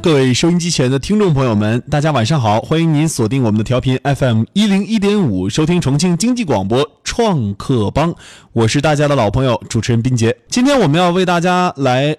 [0.00, 2.60] 各位收音机前的听众朋友们，大家晚上好！
[2.60, 8.14] 欢迎您锁定我们的调频 FM 一零一点五，收听重庆经济广播创客帮。
[8.52, 10.36] 我是大家的老朋友主持人斌杰。
[10.48, 12.16] 今天我们要为大家来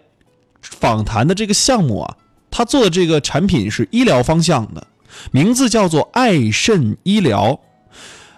[0.61, 2.17] 访谈的这个项目啊，
[2.51, 4.85] 他做的这个产品是医疗方向的，
[5.31, 7.59] 名字叫做爱肾医疗。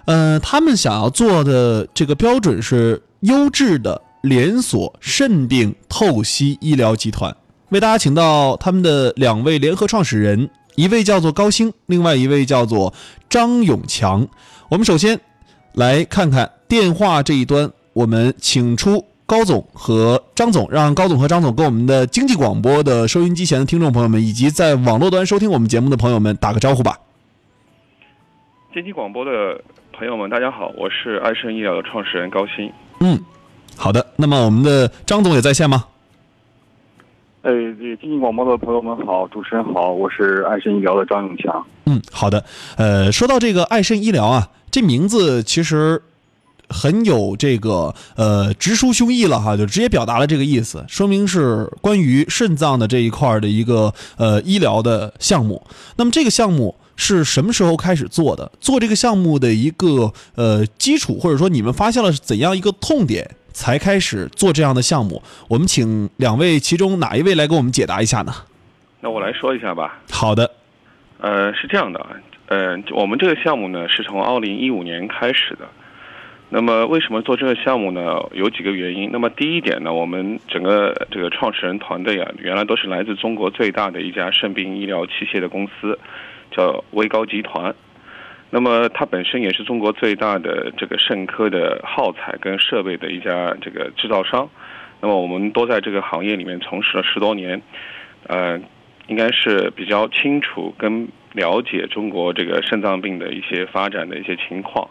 [0.06, 7.36] 呃，他们想要做的这个标准是优质的连锁肾病透析医疗集团。
[7.72, 12.94] 为大家请到他们的两位联合创始人，一位叫做高兴，另外一位叫做
[13.30, 14.28] 张永强。
[14.70, 15.18] 我们首先
[15.74, 26.98] 来看看电话这一端，我们请出高总和张总，让高总和张总跟我们的经济广播的收音机前的听众朋友们，以及在网络端收听我们节目的朋友们打个招呼吧。
[28.74, 29.62] 经济广播的
[29.94, 32.70] 朋友们，大家好，我是爱盛医疗的创始人高鑫。
[33.00, 33.18] 嗯，
[33.78, 34.06] 好的。
[34.18, 35.86] 那么我们的张总也在线吗？
[37.44, 41.66] 哎，这经济广播的朋友们好，主持人好，我是爱肾医疗的张永强。
[41.88, 42.46] 嗯，好的。
[42.78, 46.04] 呃，说到这个爱肾医疗啊，这名字其实
[46.70, 55.64] 很有这个呃直抒胸臆了哈，就直接表达了这个意思，说明是关于肾脏的这一块的一个呃医疗的项目。
[55.96, 58.52] 那么这个项目是什么时候开始做的？
[58.60, 63.30] 做这个项目的一个呃基础，或者说你们发现了怎样一个痛点？
[63.54, 68.32] 才开始做这样的项目，我们请两位其中哪一位来给我们解答一下呢？
[69.02, 70.00] 那我来说一下吧。
[70.10, 70.50] 好的，
[71.20, 72.00] 呃，是这样的，
[72.48, 75.68] 呃，我们这个项目呢是从二零一五年开始的。
[76.48, 78.02] 那么为什么做这个项目呢？
[78.34, 79.10] 有几个原因。
[79.12, 86.00] 那么第一点呢，我们整个这个创始人团队啊，原来都是来自中国最大的一家肾病医疗器械的公司，
[86.52, 87.74] 叫威高集团。
[88.54, 94.50] 那么它本身也是中国最大的这个肾科的耗材跟设备的一家这个制造商。
[95.00, 97.62] 那么我们都在这个行业里面从事了十多年，
[98.28, 98.60] 呃，
[99.08, 104.86] 应该是比较清楚跟了解中国这个肾脏病的一些发展的一些情况，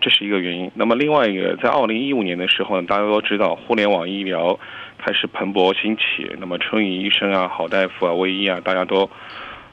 [0.00, 0.68] 这是一个原因。
[0.74, 4.58] 那么另外一个，在二零一五年的时候呢，大家都知道互联网医疗
[4.98, 9.08] 开始蓬勃兴起，那么春雨医生啊、好大夫啊、卫医啊，大家都。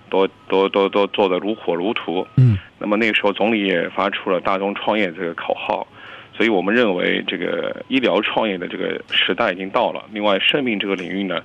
[0.10, 2.28] 都都都都做得如火如荼。
[2.38, 5.88] 嗯，那么那个时候总理也发出了“大众创业”这个口号，
[6.36, 10.04] 所以我们认为这个医疗创业的这个时代已经到了。
[10.12, 11.42] 另外，生命这个领域呢，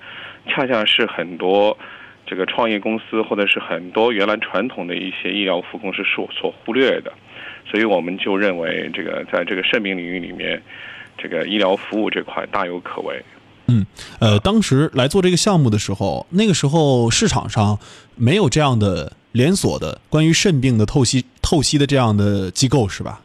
[0.47, 1.77] 恰恰是很多
[2.27, 7.13] 这个创业公司或者是很多原来传统的一些医疗服务公司所所忽略的，
[7.69, 10.61] 所以我们就认为这个在这个生命领域里面，
[11.19, 13.21] 这个医疗服务这块大有可为。
[13.71, 13.87] 嗯，
[14.19, 17.79] 呃，当时来做这个项目的时候，那个时候市场上
[18.17, 23.21] 没有这样的连锁的关于肾病的透析透析的这样的机构，是吧？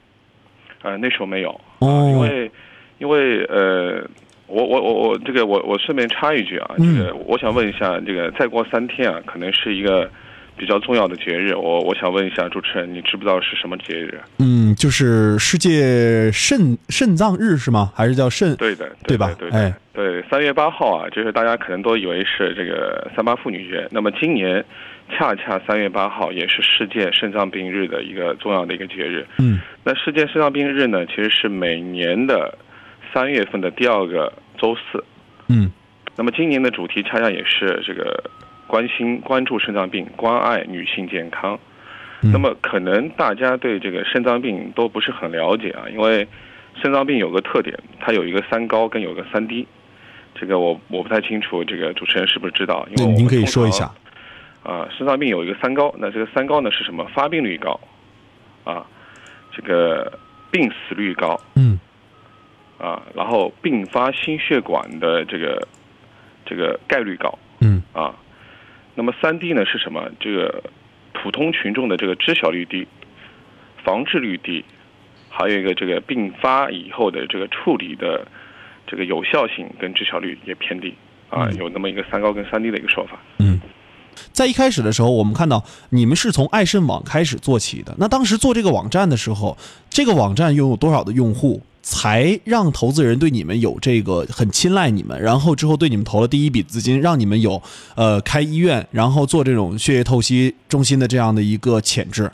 [0.83, 2.51] 呃，那时候没有，哦，因为
[2.99, 4.07] 因为呃，
[4.47, 10.09] 我我我我这个我我顺便插一句啊，这个我想问一下，这个再过三天啊，可能是一个。
[10.57, 14.19] 比较重要的节日，我我想问一下主持人，你知不知道是什么节日？
[14.39, 17.91] 嗯，就是世界肾肾脏日是吗？
[17.95, 18.55] 还是叫肾？
[18.55, 19.35] 对的，对吧？
[19.51, 24.63] 哎，对，三月八号啊，就是大家可能都以为是这个三八妇女节，那么今年
[25.09, 29.27] 恰恰三月八号也是世界肾脏病日的一个重要的一个节日。
[29.37, 32.57] 嗯，那世界肾脏病日呢，其实是每年的
[33.13, 35.03] 三月份的第二个周四。
[35.49, 35.69] 嗯，
[36.15, 38.23] 那么今年的主题恰恰也是这个。
[38.67, 41.57] 关心、关注肾脏病，关爱女性健康。
[42.21, 46.27] 那么，可能大家对这个肾脏病都不是很了解啊，因为
[46.81, 49.67] 肾脏病有个特点，它有一个三高跟有个三低。
[50.33, 52.87] 这个我我不太清楚，这个主持人是不是知道？
[52.95, 53.91] 因为您可以说一下。
[54.63, 57.05] 啊，肾脏病有一个三高，那这个三高呢是什么？
[57.13, 57.79] 发病率高，
[58.63, 58.83] 啊，
[59.51, 60.17] 这个
[60.49, 61.79] 病死率高，嗯，
[62.79, 65.67] 啊，然后并发心血管的这个
[66.43, 68.15] 这个概率高，嗯，啊。
[68.95, 70.09] 那么三低呢是什么？
[70.19, 70.63] 这个
[71.13, 72.87] 普通群众的这个知晓率低，
[73.83, 74.63] 防治率低，
[75.29, 78.25] 还有一个这个并发以后的这个处理的
[78.87, 80.95] 这个有效性跟知晓率也偏低
[81.29, 83.19] 啊，有那么一个三高跟三低的一个说法。
[83.39, 83.59] 嗯，
[84.31, 87.93] 在一开始的时候，我们看到你们是从爱肾网开始做起的。
[87.97, 89.57] 那当时做这个网站的时候，
[89.89, 91.61] 这个网站拥有多少的用户？
[91.87, 97.61] 才让投资人对你们有这个很青睐你们，然后之后对你们投了第一笔资金，让你们有
[97.95, 102.31] 呃开医院，然后做这种血液透析中心的这样的一个潜质。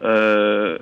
[0.00, 0.76] 呃，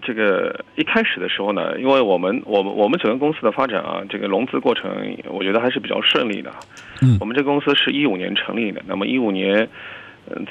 [0.00, 4.88] 这个一开始的时候呢，因为我们我们我们整个公司的发展啊，这个融资过程
[5.32, 6.52] 我觉得还是比较顺利的。
[7.02, 9.68] 嗯，我们这个公司是一五年成立的，那么一五年。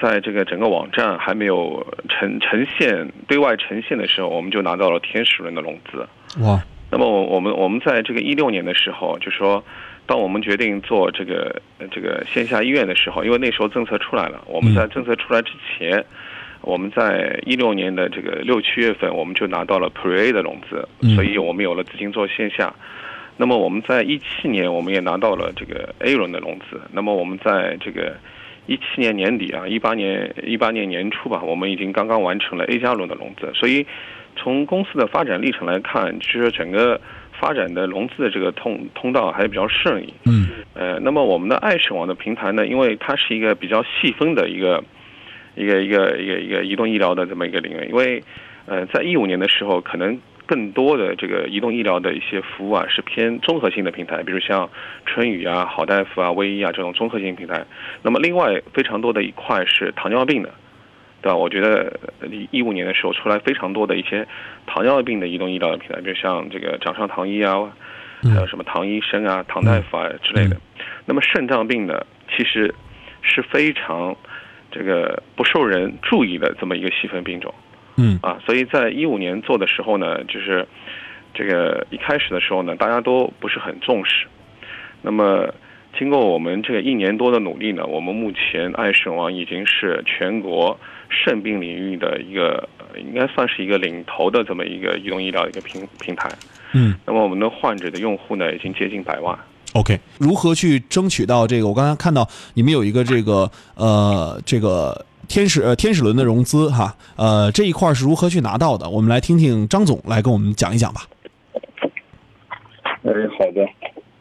[0.01, 6.07] 在这个整个网站还没有呈呈现对外呈现的时候，我们就拿到了天使轮的融资。
[6.41, 6.61] 哇！
[6.89, 9.63] 那那么我我们我们在这个一六年的时候，就说，
[10.07, 16.03] 当我们决定做这个呃这个线下医院的时候，因为那时候政策出来了，我们在政策出来之前，
[16.61, 22.73] 我们在一六年的这个六七月份，我们就拿到了 Pre A 的融资，所以我们有了资金做线下。
[23.37, 26.81] 那么我们在一七年，我们也拿到了这个 A 轮的融资。
[26.91, 28.17] 那么我们在这个
[28.67, 33.85] 一七年年底啊，一八年一八年年初吧，我们已经刚刚完成了 A 加轮的融资，所以。
[34.39, 37.01] 从公司的发展历程来看，其实整个
[37.39, 40.13] 发展的融资的这个通通道还是比较顺利。
[40.25, 40.49] 嗯。
[40.75, 44.83] 呃，那么我们的爱视网的平台呢，因为它是一个比较细分的一个
[45.55, 48.21] 一个一个一个一个移动医疗的这么一个领域，因为
[48.67, 50.15] 呃，在一五年的时候，可能
[50.47, 54.67] 更多的这个移动医疗的一些服务啊，是偏综合性的平台，比如像
[55.05, 57.63] 春雨啊、好大夫啊、微医啊这种综合性平台。
[58.01, 60.49] 那么另外非常多的一块是糖尿病的。
[61.19, 61.35] 对吧？
[61.35, 61.91] 我觉得
[62.51, 64.25] 一五年的时候出来非常多的一些
[64.67, 67.73] 糖尿病的移动医疗的平台，比如像这个掌上糖医啊，
[68.21, 70.55] 还有什么唐医生啊、唐大夫啊之类的。
[71.05, 72.73] 那么肾脏病呢，其实
[73.23, 74.15] 是非常
[74.71, 77.51] 这个不受人注意的这么一个细分病种。
[77.97, 80.65] 嗯啊，所以在一五年做的时候呢，就是
[81.33, 84.25] 这个一开始的时候呢，大家都不是很重视。
[85.01, 85.53] 那么
[85.97, 90.79] 经过我们这个一年多的努力呢，我们目前爱肾网已经是全国。
[91.09, 92.67] 肾病领域的一个，
[92.97, 96.29] 应该算是一个领头的这么一个移动医疗的一个平平台。
[96.73, 99.33] 嗯，那么我们的患者的用户呢，已经接近百万。
[99.71, 101.67] OK，如何去争取到这个？
[101.69, 108.89] 我刚才看到你们有一个这个呃这个天使呃天使轮的融资哈，呃这一块是如何去拿到的？
[108.89, 111.01] 我们来听听张总来跟我们讲一讲吧。
[113.03, 113.67] 哎，好的。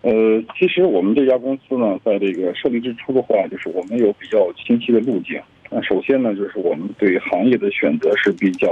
[0.03, 0.13] 呃，
[0.57, 5.41] 其实我们这家公司呢，在这个设立之初的话，就是我们有比较清晰的路径。
[5.69, 8.69] 那首先呢，就是我们对行业的选择是比较，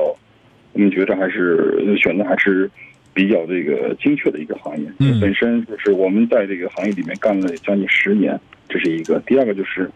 [0.73, 2.71] 我们觉得还是选择还是
[3.13, 4.87] 比较这个精确的一个行业。
[5.01, 8.39] 嗯，本身就是我们在这个行业里面干了将近十年，
[8.69, 9.21] 这是一个。
[9.27, 9.91] 第二个就是，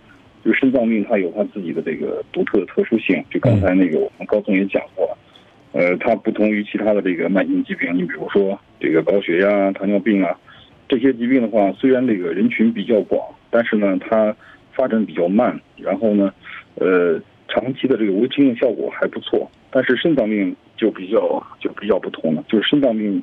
[0.49, 3.23] 就是肾脏病它有它自己的这个独特的特殊性。
[3.31, 5.15] 就刚才那个我们高总也讲过，
[5.73, 10.35] 呃，它不同于其他的这个慢性疾病，你比如说这个高血压、糖尿病啊，
[10.89, 14.35] 这些疾病的话，虽然这个人群比较广，但是呢，它
[14.73, 16.33] 发展比较慢，然后呢。
[16.81, 22.45] 呃，长期的这个维持用效果还不错，但是肾脏病就比较就比较不同了。
[22.49, 23.21] 就是肾脏病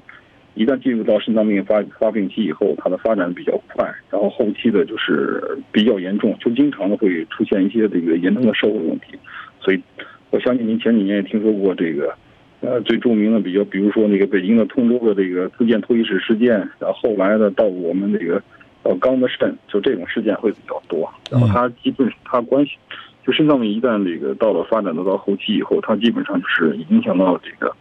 [0.56, 9.18] 一旦进入到肾脏病发发病期以后，它的发展比较快，然后后期的就是比较严重，就经常的会出现一些这个严重的社会问题。
[9.60, 9.82] 所以，
[10.32, 12.14] 我相信您前几年也听说过这个，
[12.62, 18.42] 呃，最著名的比较，比如说那个北京的通州的这个自建脱衣室事件，然后后来的到我们这个
[18.84, 21.10] 呃肛的肾，就这种事件会比较多。
[21.30, 22.72] 然后它基本它关系。
[23.26, 27.76] 就肾脏病一旦这个到了发展的到后期以后，它基本上就是影响到这个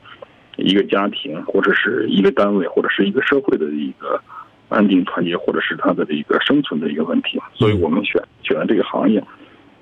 [0.56, 4.21] 一个家庭或者是一个单位或者是一个社会的一个
[4.69, 7.41] 安定团结或者是它的这个生存的一个问题。
[7.55, 9.23] 所以我们选选了这个行业。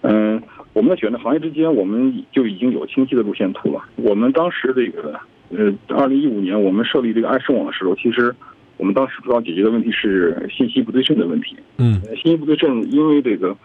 [0.02, 0.42] 嗯，
[0.72, 3.82] 我们在选择行业之间，我们就已经有清晰的路线图了。
[3.96, 5.18] 我们当时这个
[5.50, 8.34] 呃，二零一五年我们设立这个爱生网的时候，其实
[8.76, 11.56] 我们当时主要解决的问题是信息不对称的问题。
[11.78, 13.56] 嗯，信息不对称，因为这个。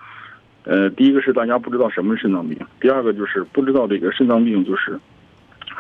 [0.70, 5.00] 呃，第一个是大家不知道什么是肾脏病，第二个就是不知道这个肾脏病就是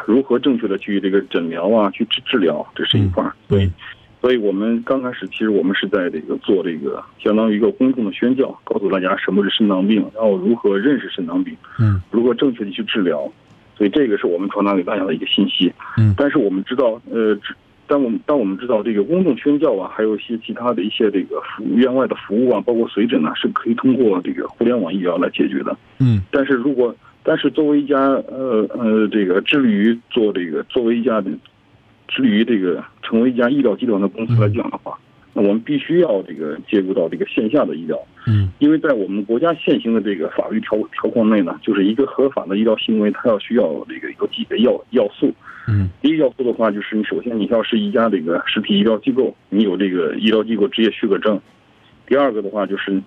[0.07, 3.33] 如何正确的去这个诊疗啊，去治治疗，这是一块儿。
[3.48, 3.69] 对，
[4.21, 13.29] 所以我们刚开始其实我们是在这个做这个相当于一个公众的宣教，告诉大家什么是肾脏病，然后如何认识肾脏病，嗯，如何正确的去治疗，
[13.77, 15.72] 所以这个是我们传达给大家的一个信息。
[15.98, 17.38] 嗯，但是我们知道，呃。
[17.89, 25.74] 当我们当我们知道这个公众宣教啊，还有一些其他的一些这个服院外的服务啊，包括随诊啊，是可以通过这个互联网医疗来解决的。
[26.01, 26.93] 嗯，但是如果
[27.27, 31.29] 但是作为一家呃呃这个致力于做这个作为一家的
[32.07, 34.98] 致力于这个成为一家医疗集团的公司来讲的话，
[35.34, 38.00] 那我们必须要这个介入到这个线下的医疗。
[38.27, 45.34] 嗯，因为在我们国家现行的这个法律条条框内呢，就是一个合法的医疗行为，它要需要这个有几个要要素。
[45.67, 51.38] 嗯，第一个要素的话，就是你首先你要是一家这个实体医疗机构，你有这个医疗机构执业许可证。
[52.07, 53.01] 第二个的话，就是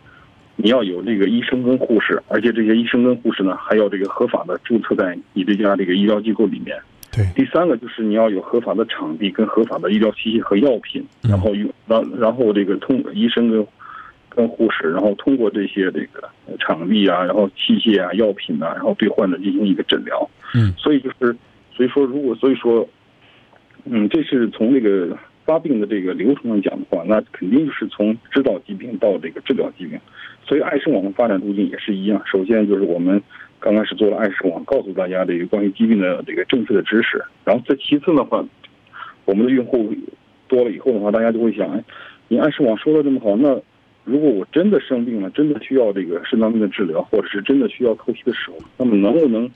[0.62, 6.76] 你要有这个医生跟护士，而且这些医生跟护士呢，还要这个合法的注册在你这家这个医疗机构里面。
[7.12, 7.24] 对。
[7.34, 13.66] 第三个就是你要有合法的场地跟合法的医疗器械和药品，然后用然然后这个通医生跟
[14.28, 20.28] 跟护士，然后通过这些这个场地啊，然后器械啊、药品啊，然后对患者进行一个诊疗。
[20.54, 20.72] 嗯。
[20.76, 21.36] 所以就是。
[21.72, 22.86] 所以说，如果所以说，
[23.86, 25.16] 嗯，这是从这个
[25.50, 29.98] 发病的这个流程上讲的话，那肯定就是从知道疾病到这个治疗疾病。
[30.46, 32.22] 所以爱生网的发展路径也是一样。
[32.24, 33.20] 首先就是我们
[33.58, 37.20] 刚开始做了爱生网，告诉大家这个关于疾病的这个正确的知识。
[37.44, 38.44] 然后再其次的话，
[39.24, 39.92] 我们的用户
[40.46, 41.82] 多了以后的话，大家就会想，哎，
[42.28, 43.60] 你爱肾网说的这么好，那
[44.04, 49.50] 如果我真的生病了，真的需要这个肾脏病的治疗，或者是真的需要透析的时候，那么能不能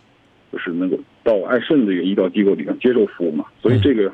[0.53, 3.45] 就是能够到爱肾这个医疗机构里面接受服务嘛？
[3.63, 4.13] 所以这个，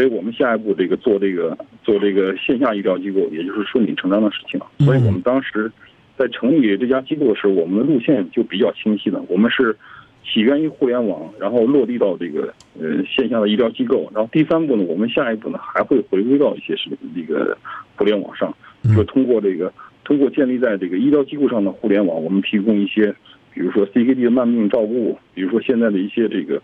[0.00, 1.54] 所以我们下一步这个做这个
[1.84, 4.66] 做这个线下医疗机构，也就是顺理成章的事情了。
[4.78, 5.70] 所以我们当时
[6.16, 9.76] 在成立这家机构的时候，我们的路线就比较清晰的，我们是。
[10.22, 17.56] 起源于互联网，然后落地到这个呃线下的医疗机构，然后第三步呢，我们下一步呢还会回归到一些是这个
[17.96, 18.54] 互联网上，
[18.94, 19.72] 就通过这个
[20.04, 23.12] 通过建立在这个医疗机构上的互联网，我们提供一些，
[23.52, 26.62] 比如说 CKD 的慢病照顾，比如说现在的一些这个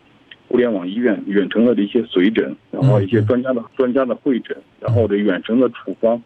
[0.57, 6.19] 互联网医院远程的一些随诊，然后一些专家的专家的会诊，然后这远程的处方，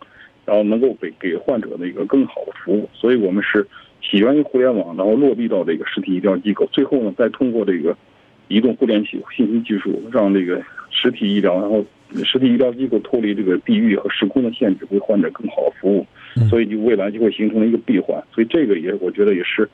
[0.47, 3.67] 然后能够给给患者的一个更好的服务，所以我们是。
[4.03, 7.95] 起源于互联网，然后落地到这个实体医疗机构，最后呢，再通过这个
[8.49, 10.61] 移动互联系信息技术，让这个
[10.91, 11.85] 实体医疗，然后
[12.25, 16.07] 实体医疗机构脱离这个地域和时空的限制，为患者更好的服务。
[16.49, 18.21] 所以就未来就会形成了一个闭环。
[18.33, 19.69] 所以这个也我觉得也是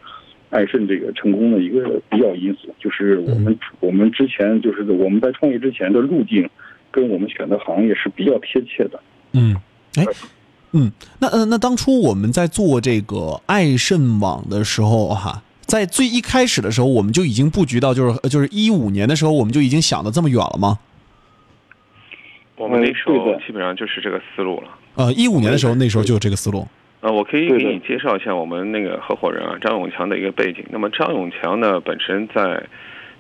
[0.51, 6.49] 爱肾这个成功的一个必要因素，就是我们我们之前就是我们在创业之前的路径，
[6.91, 9.01] 跟我们选的行业是比较贴切的。
[9.33, 9.57] 嗯，
[9.97, 10.05] 哎。
[10.73, 20.79] 嗯，那呃，那当初我们在做这个爱肾网的时候，哈，在最一开始的时候，我们就已经布局到，就是就是一五年的时候，我们就已经想的这么远了吗？
[22.57, 24.69] 我们那时候基本上就是这个思路了。
[24.97, 26.67] 呃，一五年的时候，那时候就有这个思路。
[27.07, 30.65] 呃，我可以给你介绍一下我们那个合伙人啊，张永强的一个背景。
[30.71, 32.61] 那么张永强呢，本身在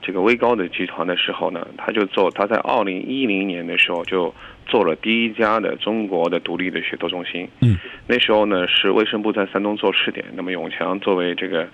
[0.02, 4.34] 这个威高的集团的时候呢，他就做，他在二零一零年的时候就。
[4.68, 7.48] 做了第一家的中国的独立的血托中心。
[7.60, 7.78] 嗯，
[8.08, 11.68] 那时候呢是卫生部在山东做试点，那么永强作为这个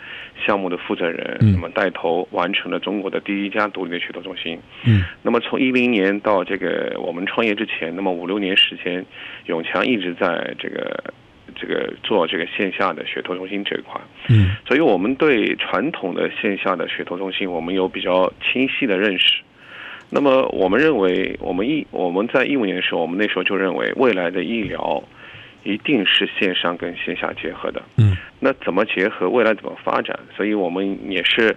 [0.44, 4.58] 项目的负责人，那么带头完成了中国的第一家独立的血托中心。
[4.84, 9.02] 嗯，那么从一零年到这个我们创业之前，那么五六年时间，
[9.46, 11.02] 永强一直在这个
[11.54, 14.00] 这个做这个线下的血托中心这一块。
[14.28, 19.42] 嗯，所以我们对传统的线下的血托中心，我们有比较清晰的认识。
[20.14, 25.02] 那么，我们认为，我们一我们在一五年的时候，我们那时候就认为，未来的医疗
[25.62, 27.82] 一定是线上跟线下结合的。
[27.96, 29.30] 嗯，那怎么结合？
[29.30, 30.18] 未来怎么发展？
[30.36, 31.56] 所以我们也是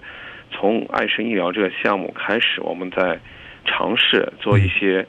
[0.52, 3.20] 从爱生医疗这个项目开始，我们在
[3.66, 5.06] 尝试做一些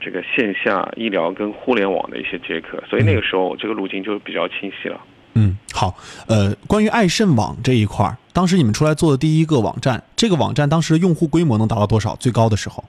[0.00, 2.82] 这个线下医疗跟互联网的一些结合。
[2.88, 5.00] 所以那个时候，这个路径就比较清晰了。
[5.34, 5.94] 嗯，好，
[6.28, 12.16] 呃，关于爱肾网这一块儿，当时你们出来做的第一个网站，这个网站当时的用户规模能达到多少？
[12.16, 12.84] 最高的时候？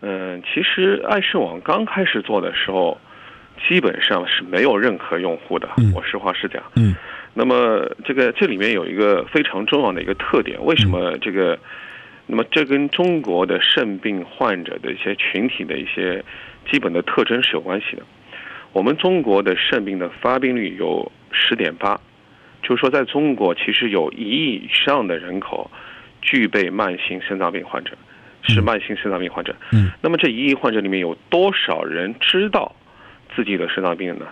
[0.00, 2.96] 嗯，其实爱肾网刚开始做的时候，
[3.68, 5.68] 基本上是没有任何用户的。
[5.94, 6.62] 我实话实讲。
[6.76, 6.94] 嗯。
[7.34, 11.58] 那么这个这里面有一个非常重要的一个特点，为什么这个？
[12.30, 16.24] 那么这跟中国的肾病患者的一些群体的一些
[16.70, 18.02] 基本的特征是有关系的。
[18.72, 22.00] 我们中国的肾病的发病率有十点八，
[22.62, 25.68] 就是说，在中国其实有一亿以上的人口
[26.22, 27.98] 具备慢性肾脏病患者，
[28.42, 29.56] 是慢性肾脏病患者。
[29.72, 29.90] 嗯。
[30.00, 32.72] 那么这一亿患者里面有多少人知道
[33.34, 34.26] 自己的肾脏病呢？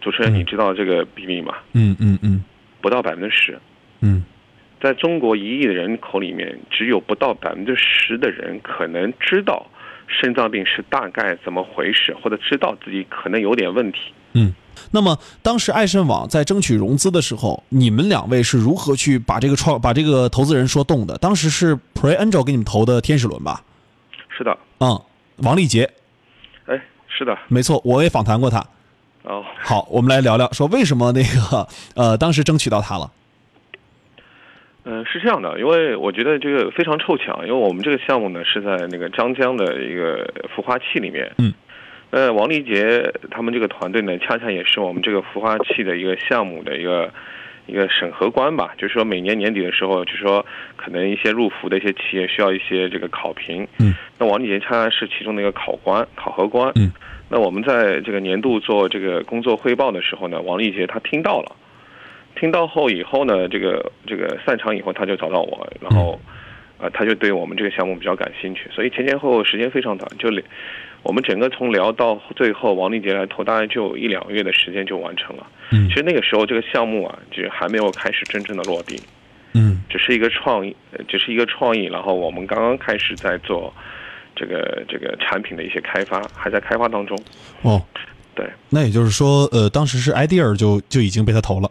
[0.00, 1.54] 主持人，你知道这个比例吗？
[1.74, 2.42] 嗯嗯嗯。
[2.80, 3.56] 不到百分之十。
[4.00, 4.24] 嗯。
[4.80, 9.66] 在中国一亿的人口里面，只有不到百分之十的人可能知道。
[10.10, 13.98] 肾脏病是大概怎么回事，或者知道自己可能有点问题。
[14.32, 14.54] 嗯，
[14.90, 21.18] 那么当时爱肾网在争取融资的时候，你们两位是如何去把这个创把这个投资人说动的？
[21.18, 23.62] 当时是 Pre Angel 给你们投的天使轮吧？
[24.34, 24.56] 是的。
[24.80, 24.98] 嗯，
[25.42, 25.90] 王立杰。
[26.64, 28.64] 哎，是的，没错，我也访谈过他。
[29.24, 33.12] 哦，好，我们来聊聊，说为什么那个呃，当时争取到他了。
[34.90, 40.26] 嗯，是这样的，因为我觉得这个非常凑巧，因为我们这个项目呢是在那个张江的一个
[40.56, 41.30] 孵化器里面。
[41.36, 41.52] 嗯。
[42.08, 47.12] 呃，王立杰他们这个团队呢，恰恰也是我们这个孵化器的一个项目的一个
[47.66, 48.72] 一个审核官吧。
[48.78, 53.68] 就是说，每年年底的时候，就是说可能一些入孵的一些企业需要一些这个考评。
[53.80, 53.94] 嗯。
[54.18, 56.72] 那王立杰恰恰是其中的一个考官、考核官。
[56.76, 56.90] 嗯。
[57.28, 61.54] 那我们在这个年度做这个工作汇报的时候呢，王立杰他听到了。
[62.34, 66.20] 听到后以后呢，这个这个散场以后，他就找到我，然后，
[66.78, 70.28] 呃，他就对我们这个项目比较感兴趣，所以前前后后时间非常短，就
[71.02, 75.46] 我们整个从聊到最后，王立杰来投，大概就一两个月的时间就完成了。
[75.70, 79.00] 嗯，其实那个时候这个项目啊，就还没有开始真正的落地。
[79.54, 83.72] 嗯，只是一个创意，只是一个创意，然后我们刚刚开始在做
[84.36, 87.18] 这个这个产品的一些开发，还在开发当中。
[87.62, 87.80] 哦，
[88.34, 91.70] 对，那也就是说，呃，当时是 idea 就就已经被他投了。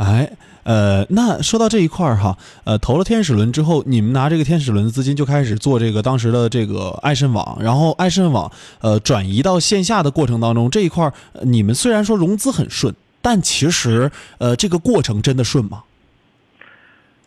[0.00, 0.30] 哎，
[0.62, 15.82] 呃，那说到这一块儿哈，呃，投了天使轮之后，你们拿这个天使轮的资金就开始做这个当时的这个爱肾网，然后爱肾网呃转移到线下的过程当中，这一块儿呃你们虽然说融资很顺，但其实呃这个过程真的顺吗？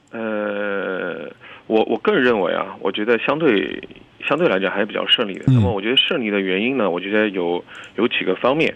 [0.09, 1.29] 呃，
[1.67, 3.87] 我我个人认为啊，我觉得相对
[4.27, 5.43] 相对来讲还是比较顺利的。
[5.49, 7.63] 嗯那么我觉得顺利的原因呢，我觉得有
[7.97, 8.73] 有几个方面。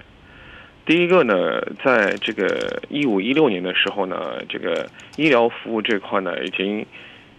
[0.88, 6.86] 第一个呢，在这个一五一六年的时候呢，这个医疗服务这块呢，已经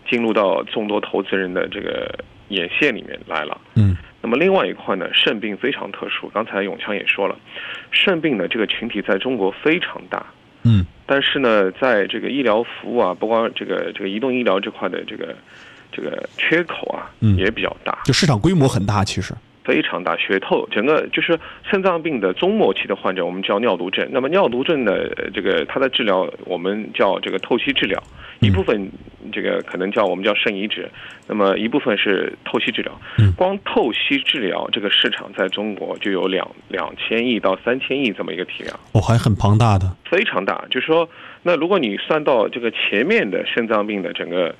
[0.07, 3.59] 进入到众多投资人的这个眼线里面来了。
[3.75, 6.29] 嗯那么另外一块呢，肾病非常特殊。
[6.35, 7.37] 刚才永强也说了，
[7.91, 10.27] 肾病的这个群体在中国非常大。
[10.65, 15.35] 嗯但是呢，在这个医疗服务啊，包括这个这个移动医疗这块的这个
[15.91, 19.33] 这个缺口啊，嗯也比较大，就市场规模很大，其实。
[19.69, 20.17] 非常大。
[20.17, 21.39] 血透整个就是
[21.71, 24.09] 肾脏病的中末期的患者，我们叫尿毒症。
[24.11, 28.03] 那么尿毒症的呃这个它的治疗，我们叫这个透析治疗，
[28.41, 28.91] 一部分
[29.31, 30.89] 这个可能叫我们叫肾移植，
[31.27, 33.31] 那么一部分是透析治疗嗯。
[33.37, 38.75] 光透析治疗这个市场在中国就有两两千亿到三千亿这么一个体量。
[38.93, 39.85] 哦，还很庞大的。
[40.11, 41.07] 非常大，就是说，
[41.43, 44.55] 那如果你算到这个前面的肾脏病的整个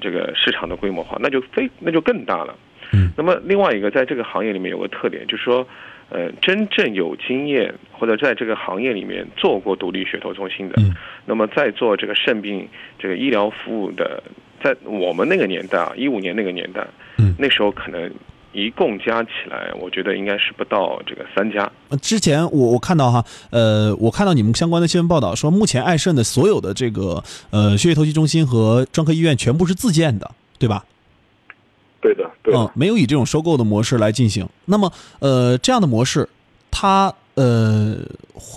[0.00, 2.54] 这个市场的规模化，那就非那就更大了。
[2.92, 5.66] 嗯，那么另外一个，在这个行业里面有个特点，就是说，
[6.08, 14.22] 呃，真正有经验或者在这个行业里面做过独立血透中心的，嗯那么在做这个肾病这个医疗服务的，
[14.62, 16.86] 在我们那个年代啊，一五年那个年代，
[17.18, 18.10] 嗯那时候可能
[18.52, 21.70] 一共加起来，我觉得应该是不到这个三家。
[21.88, 30.84] 呃之前我我看到哈，呃，我看到你们相关的新闻报道说，目前爱肾的所有的这个呃血液透析中心和专科医院全部是自建的，对吧？
[32.06, 32.60] 对的，对的。
[32.60, 34.48] 嗯，没有以这种收购的模式来进行。
[34.66, 36.28] 那么，呃，这样的模式，
[36.70, 37.96] 它呃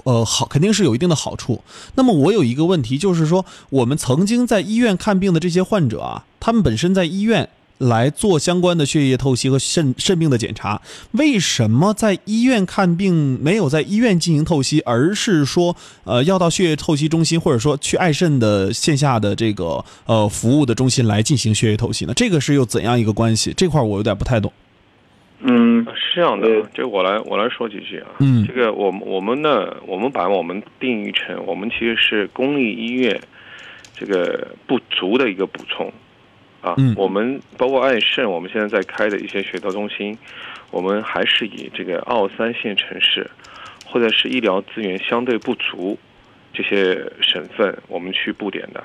[0.03, 1.63] 呃好，肯定是有一定的好处。
[1.95, 7.49] 那么，我有一个问题，就是说，我们曾经在医院看病的这些患者啊，他们本身在医院。
[7.79, 10.81] 来做相关的血液透析和肾肾病的检查，
[11.11, 22.13] 为什么在医院看病没有在医院进行透析，而是说呃要到血液透析中心或者说去爱肾的线下的这个呃服务的中心来进行血液透析呢？
[22.13, 23.53] 这个是又怎样一个关系？
[23.57, 24.51] 这块儿我有点不太懂。
[25.41, 28.09] 嗯啊是这样的呃啊，这我来我来说几句啊。
[28.19, 33.21] 嗯这个我们我们呢，我们把我们定义成我们其实是公立医院
[33.95, 35.89] 这个不足的一个补充
[36.61, 36.75] 啊。
[36.77, 40.17] 嗯我们包括爱肾，我们现在在开的一些血透中心，
[40.71, 43.29] 我们还是以这个二三线城市
[43.85, 45.97] 或者是医疗资源相对不足
[46.53, 48.83] 这些省份，我们去布点的。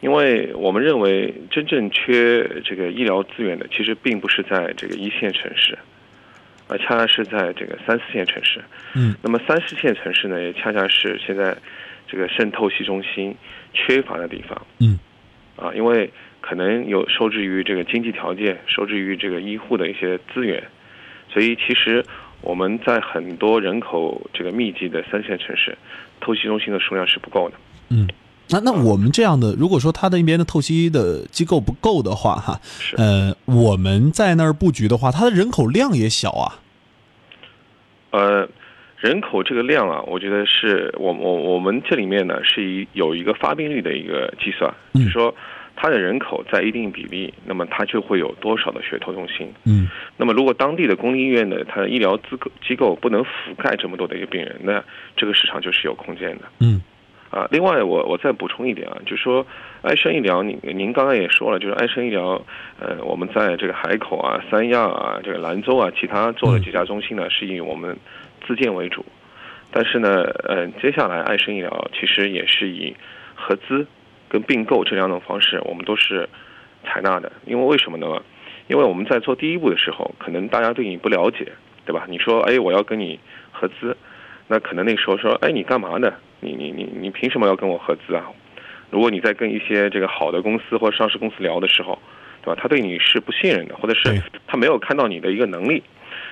[0.00, 5.78] 因为我们认为真正缺这个医疗资源的，其实并不是在这个一线城市，
[6.68, 8.62] 而恰恰是在这个三四线城市。
[8.94, 11.56] 嗯那么三四线城市呢，也恰恰是现在
[12.06, 13.34] 这个肾透析中心
[13.72, 14.66] 缺乏的地方。
[14.78, 14.98] 嗯，
[15.56, 20.62] 啊，因为可能有受制于这个经济条件，受制于这个医护的一些资源，
[21.32, 22.04] 所以其实
[22.40, 25.76] 我们在很多人口这个密集的三线城市，
[26.20, 27.56] 透析中心的数量是不够的。
[27.88, 28.08] 嗯。
[28.50, 36.60] 那那我们这样的，如果说他那边的透析的机构不够的话，哈，是呃，我们在那儿布局的话，它的人口量也小啊。
[38.10, 38.46] 呃，
[39.04, 45.34] 人口这个量啊，我觉得是我我我们这里面呢是以有一个发病率的一个计算，嗯就是说
[45.76, 49.52] 它的人口在一定比例，那么它就会有多少的血透中心。
[49.66, 54.82] 嗯那么如果当地的公立医院呢它的医疗资格机构不能覆盖这么多的一个病人，那
[55.14, 56.44] 这个市场就是有空间的。
[56.60, 56.80] 嗯
[57.28, 59.44] 啊，另外我我再补充一点啊，就是说
[59.82, 62.40] 爱生医疗，您您刚刚也说了，就是爱生医疗，
[62.78, 67.96] 呃，我们在这个海口啊、三亚啊、这个兰州啊，其他做的几家中心呢，是以我们
[68.46, 69.04] 自建为主，
[69.70, 72.94] 但是呢，呃，接下来爱生医疗其实也是以
[73.34, 73.86] 合资
[74.28, 76.28] 跟并购这两种方式，我们都是
[76.84, 77.30] 采纳的。
[77.46, 78.22] 因为为什么呢？
[78.68, 81.52] 因为我们在做第一步的时候，可能大家对你不了解，
[81.84, 82.06] 对吧？
[82.08, 83.18] 你说，哎，我要跟你
[83.52, 83.96] 合资，
[84.48, 86.12] 那可能那时候说，哎，你干嘛呢？
[86.40, 88.24] 你你你你凭什么要跟我合资啊？
[88.90, 91.98] 如果你在跟一些这个好的公司或上市公司聊的时候，
[92.42, 92.58] 对吧？
[92.60, 95.82] 他对你是不信任的，或者是他没有看到你的一个能力。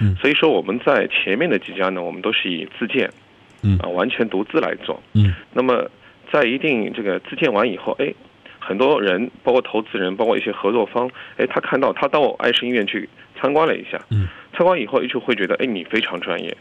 [0.01, 0.17] 嗯。
[0.17, 3.11] 所以说我们在前面的几家呢，我们都是以自建，
[3.63, 3.79] 嗯。
[3.79, 5.03] 啊，完全独资来做。
[5.15, 5.35] 嗯。
[5.53, 5.91] 那么
[6.33, 8.13] 在一定这个自建完以后，哎，
[8.59, 16.57] 很多人，包括投资人，包括一些合作方，哎，他看到他到爱生医院去参观了一下，嗯，参观以后就会觉得，哎，你非常专业，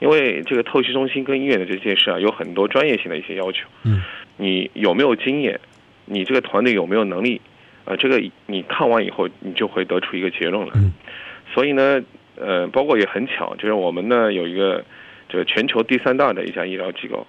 [0.00, 4.02] 因为这个透析中心跟医院的这件事啊，有很多专业性的一些要求，嗯，
[4.36, 5.58] 你有没有经验，
[6.04, 7.40] 你这个团队有没有能力，
[7.86, 10.72] 啊、这个你看完以后，你就会得出一个结论来。
[10.74, 10.92] 嗯。
[11.54, 12.02] 所以呢，
[12.36, 14.84] 呃，包括也很巧，就是我们呢有一个
[15.28, 17.26] 这个全球第三大的一家医疗机构，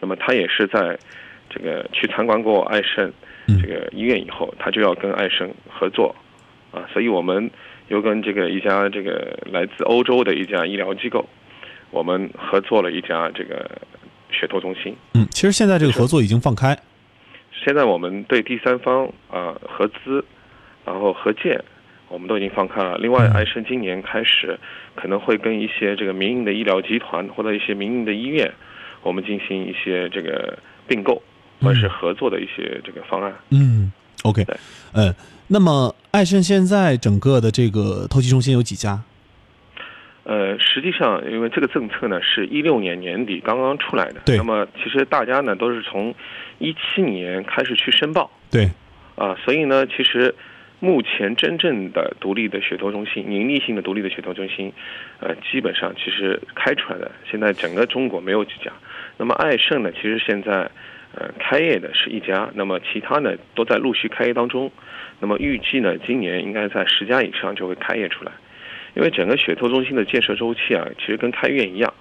[0.00, 0.98] 那么他也是在
[1.50, 3.12] 这个去参观过爱盛
[3.48, 6.14] 嗯这个医院以后，他就要跟爱盛合作
[6.72, 7.50] 啊，所以我们
[7.88, 11.28] 又跟这个一家这个来自欧洲的一家医疗机构，
[11.90, 13.70] 我们合作了一家这个
[14.30, 14.96] 血透中心。
[15.14, 16.76] 嗯，其实现在这个合作已经放开。
[17.64, 20.24] 现在我们对第三方啊、合资，
[20.84, 21.62] 然后合建，
[22.12, 22.98] 我们都已经放开了。
[22.98, 24.58] 另外，嗯爱生今年开始
[24.94, 28.52] 可能会跟一些这个民营的医疗集团或者一些民营的医院，
[29.02, 31.22] 我们进行一些这个并购
[31.60, 33.32] 或者是合作的一些这个方案。
[33.50, 33.90] 嗯
[34.24, 34.56] ，OK，对
[34.92, 35.14] 嗯，
[35.48, 39.00] 那么爱生现在整个的这个透析中心有几家？
[40.24, 46.14] 呃，实际上，因为这个政策呢是一六年年底刚刚出来的，对那么其实大家呢都是从
[46.58, 48.30] 一七年开始去申报。
[48.48, 48.70] 对，
[49.16, 50.32] 啊，所以呢，其实
[50.82, 54.72] 目前真正的独立的血透中心、盈利性的独立的血透中心，
[55.20, 58.72] 呃，基本上其实开出来的，现在整个中国没有几家。
[59.16, 60.68] 那么爱盛呢，其实现在
[61.14, 64.72] 呃开业的是一家，那么其他呢都在陆续开业当中。
[65.20, 68.32] 那么预计呢，今年应该在十家以上就会开业出来。
[68.94, 71.94] 因为整个血透中心的建设周期啊，其实跟开院一样，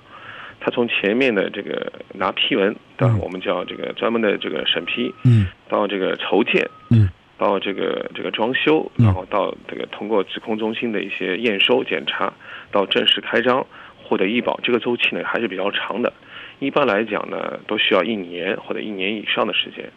[0.60, 3.14] 它从前面的这个拿批文，对吧？
[3.16, 7.08] 嗯我们叫这个专门的这个审批，嗯到这个筹建，嗯，
[7.42, 12.32] 到这个这个装修，嗯然后到这个通过质控中心的一些验收检查，
[12.72, 13.66] 到正式开张
[14.04, 16.14] 获得医保，这个周期呢还是比较长的。
[16.60, 19.90] 一般来讲呢，都需要一年或者一年以上的时间。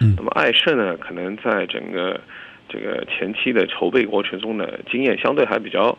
[0.00, 2.18] 嗯那么爱盛呢，可能在整个
[2.66, 5.98] 这个前期的筹备过程中呢，经验相对还比较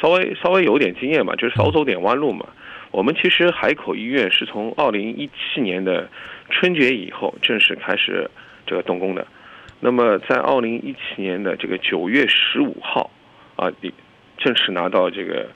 [0.00, 2.46] 稍微稍微有点经验嘛，就是少走点弯路嘛。
[2.92, 6.08] 我们其实海口医院是从二零一七年的
[6.48, 8.30] 春节以后正式开始
[8.64, 9.26] 这个动工的，
[9.80, 13.10] 那么在二零一七年的这个九月十五号
[13.56, 13.92] 啊，你
[14.36, 15.48] 正式拿到这个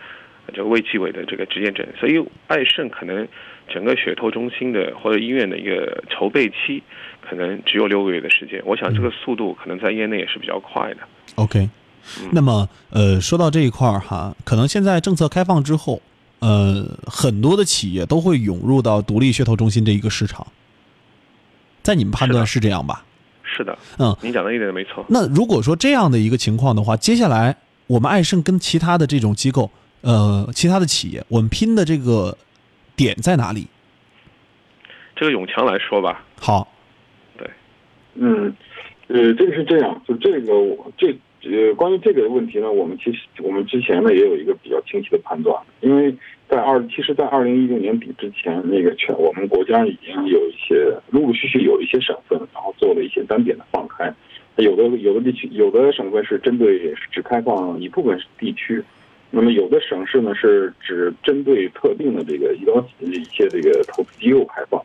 [0.52, 3.26] 这个卫计委的这个执业证，所以爱盛可能
[3.68, 6.82] 整个血透中心的或者医院的一个筹备期
[7.20, 11.00] 可能只有六个月的时间，我想这个速度可能在业内也是比较快的。
[11.36, 11.68] ，OK。
[12.32, 16.02] 那么，呃，说到这一块儿哈，可能现在政策开放之后，
[16.40, 20.44] 呃，很多的企业都会涌入到独立血透中心这一个市场，
[21.80, 23.04] 在你们判断是是这样吧？
[23.54, 25.04] 是的，嗯，您讲的一点都没错。
[25.08, 27.54] 那如果说这样的一个情况的话，接下来
[27.86, 32.36] 我们爱盛跟其他的这种机构，呃，其他的企业，我们拼的这个
[32.96, 33.66] 点在哪里？
[35.14, 36.66] 这个永强来说吧，好，
[37.36, 37.46] 对
[38.14, 38.52] 嗯，
[39.08, 46.14] 呃，这个是这样，就这个我这呃，关于这个问题呢，我们其实我们之前呢也有一个比较清晰的判断，因为
[46.48, 52.38] 在二其实，在二零一六年底之前，那个全我们国家已经有一些陆陆续续有一些省份，
[53.32, 54.12] 单点的放开，
[54.56, 58.84] 有的有的地区有的省份是针对只开放一部分地区。
[59.30, 64.78] 那么有的省市呢是只针对特定的这个医疗一些这个投资机构开放，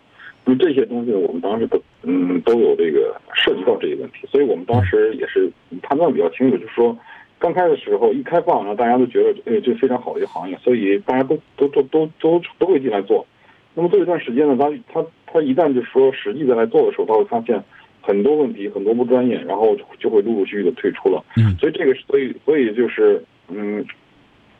[0.45, 5.51] 那么这些东西呢，我们当时都嗯都有这个涉及到这个问题，所以我们当时也是
[5.83, 6.97] 判断比较清楚，就是说
[7.37, 13.27] 刚开的时候一开放，然后大家都觉得哎这非常好的一个行业，所以大家都都都都都都会进来做。
[13.75, 17.61] 那么做一段时间呢，他他他一旦就是说实际的来做的时候，他会发现
[18.07, 21.21] 很多问题，很多不专业，然后就会陆陆续续的退出了。
[21.35, 23.85] 嗯所以这个所以所以就是嗯。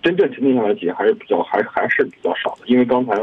[0.04, 3.14] 真正沉淀下来企业还是比较还还是比较少的，因为刚才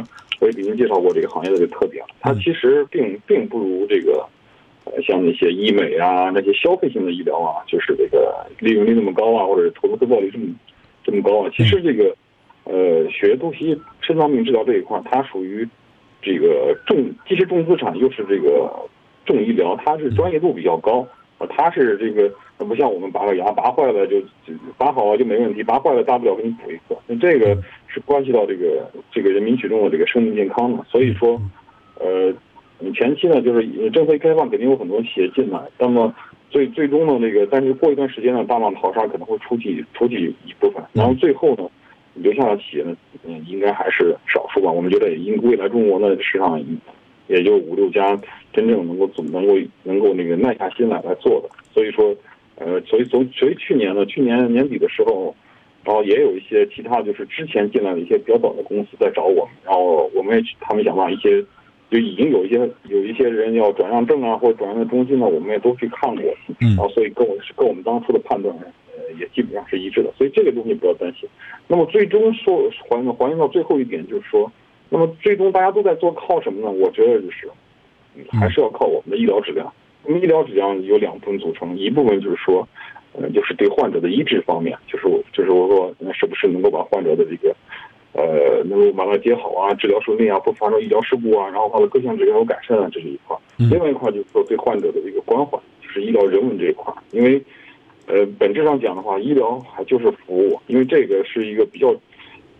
[0.40, 4.26] 我也给您介绍过这个行业的这个特点，它其实并并不如这个，
[4.84, 10.46] 呃，像那些医美啊，那些消费性的医疗啊，就是这个利润率那么高啊，或者投资回报率这么
[11.04, 11.50] 这么高啊。
[11.56, 12.14] 其实这个，
[12.64, 15.66] 呃，血液透析、肾脏病治疗这一块，它属于
[16.20, 18.68] 这个重，既是重资产，又是这个
[19.24, 21.06] 重医疗，它是专业度比较高
[21.38, 22.30] 啊，它是这个。
[22.56, 26.96] 不像我们拔个牙，拔坏了就就拔好了就没问题，拔坏了大不了给你补一个。
[27.06, 27.54] 那这个
[27.88, 31.38] 是关系到这个这个人民群众的这个生命健康的，所以说，
[32.00, 32.32] 呃，
[32.94, 36.14] 前期呢就是政策一开放，肯定有很多企业进来，那么
[36.48, 41.68] 最最终呢，那个但是过一段时间呢，大浪淘沙可能会出去出去一部分，然后最后呢，
[42.14, 44.70] 留下的企业呢，嗯，应该还是少数吧。
[44.70, 46.58] 我们觉得，应未来中国的市场
[47.28, 48.18] 也就五六家
[48.52, 52.14] 真正能够总能够能够那个耐下心来来做的，所以说。
[52.56, 55.34] 呃，所以从所以去年呢，去年年底的时候，
[55.82, 61.44] 然后也有一些其他就是之前进来的一些比较早的公司在找我们，然后我们也他们想把一些
[61.90, 66.22] 就已经有一些有一些人要转让证啊或者转让的中心呢，我们也都去看过，
[66.60, 71.28] 然后所以跟我跟我们当初的判断呃也基本上是一致的，所以这个东西不要担心。
[71.66, 74.48] 那么最终说还还原到最后一点就是说，
[74.94, 76.70] 那么最终大家都在做靠什么呢？
[76.70, 77.50] 我觉得就是
[78.30, 79.72] 还是要靠我们的医疗质量。
[80.04, 82.68] 那么医疗质量有两部分组成，一部分就是说，
[83.12, 87.57] 呃，就是对患者的医治方面，就是我就是我说，是不是能够把患者的这个，
[88.12, 93.37] 呃，能够把它接好啊，治疗顺利啊，不发生医疗事故啊，然后它的各项指标有改善啊，这是一块。
[93.57, 96.94] 另外一块就是说对患者的这个关怀，就是医疗人文这一块。
[97.11, 97.42] 因为，
[98.07, 101.92] 呃，本质上讲的话，医疗还就是服务，因为这个是一个比较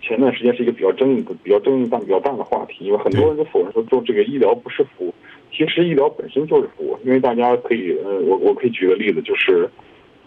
[0.07, 5.15] 前段时间是一个比较争议的、比较争议大、比较大的话题，因为很多人都否认说做这个医疗不是服务，
[5.51, 6.99] 其实医疗本身就是服务。
[7.05, 9.69] 因为大家可以，呃，我我可以举个例子，就是，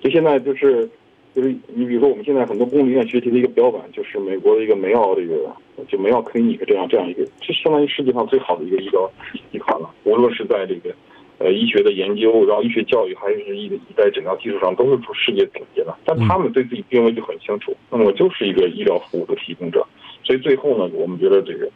[0.01, 0.89] 就现在就是。
[1.35, 5.55] 就是你比如说，我们现在很多公立医院学习的一个标本，就是美国的一个梅奥这个
[5.87, 9.07] 就梅奥 clinic 这样这样一个，这相当于世界上最好的一个医疗
[9.51, 9.87] 集团了。
[10.03, 10.89] 无论是在这个
[11.39, 15.95] 呃医学的研究，然后医学教育，还是医在诊疗技术上，都是出世界顶尖的。
[16.05, 19.85] 但他们对自己定位就很清楚，那么我就是一个医疗服务的提供者。
[20.23, 21.69] 所以最后呢，我们觉得这个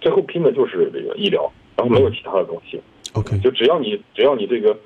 [0.00, 2.80] 最后拼的就是这个医疗，然后没有其他的东西。
[3.14, 4.76] OK，就只要你只要你这个。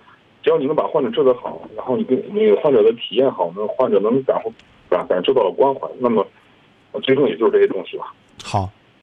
[0.40, 4.40] 只要你能把患者治得好，然后你跟那个患者的体验好，那患者能感
[4.88, 6.24] 感感受到了关怀，那么
[7.02, 8.14] 最终也就是这些东西吧。
[8.44, 8.70] 好，